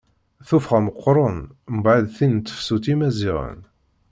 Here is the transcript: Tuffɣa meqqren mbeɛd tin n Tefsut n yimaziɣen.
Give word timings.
Tuffɣa 0.47 0.79
meqqren 0.85 1.37
mbeɛd 1.77 2.05
tin 2.15 2.31
n 2.39 2.39
Tefsut 2.45 2.85
n 2.87 2.89
yimaziɣen. 2.89 3.59